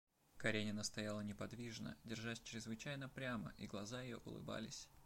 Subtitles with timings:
[0.37, 4.89] Каренина стояла неподвижно, держась чрезвычайно прямо, и глаза ее улыбались.